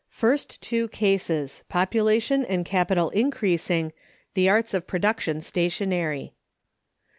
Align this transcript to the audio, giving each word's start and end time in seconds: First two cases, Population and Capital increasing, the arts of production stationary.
First 0.09 0.59
two 0.63 0.87
cases, 0.87 1.61
Population 1.69 2.43
and 2.43 2.65
Capital 2.65 3.11
increasing, 3.11 3.93
the 4.33 4.49
arts 4.49 4.73
of 4.73 4.87
production 4.87 5.41
stationary. 5.41 6.33